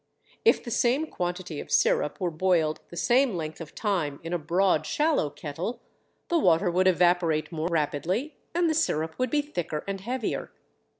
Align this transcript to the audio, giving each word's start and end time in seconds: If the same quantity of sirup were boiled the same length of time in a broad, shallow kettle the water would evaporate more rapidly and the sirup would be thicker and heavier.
If 0.43 0.63
the 0.63 0.71
same 0.71 1.05
quantity 1.05 1.59
of 1.59 1.71
sirup 1.71 2.19
were 2.19 2.31
boiled 2.31 2.79
the 2.89 2.97
same 2.97 3.35
length 3.35 3.61
of 3.61 3.75
time 3.75 4.19
in 4.23 4.33
a 4.33 4.39
broad, 4.39 4.83
shallow 4.87 5.29
kettle 5.29 5.79
the 6.27 6.39
water 6.39 6.71
would 6.71 6.87
evaporate 6.87 7.51
more 7.51 7.67
rapidly 7.69 8.35
and 8.55 8.67
the 8.67 8.73
sirup 8.73 9.19
would 9.19 9.29
be 9.29 9.43
thicker 9.43 9.83
and 9.87 10.01
heavier. 10.01 10.51